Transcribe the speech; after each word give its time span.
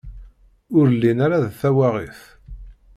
Ur 0.77 0.87
llin 0.93 1.19
ara 1.25 1.43
d 1.45 1.47
tawaɣit. 1.59 2.19